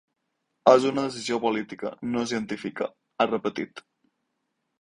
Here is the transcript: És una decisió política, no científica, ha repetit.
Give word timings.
És 0.71 0.87
una 0.91 1.03
decisió 1.07 1.37
política, 1.43 1.93
no 2.15 2.25
científica, 2.33 2.89
ha 3.25 3.29
repetit. 3.33 3.85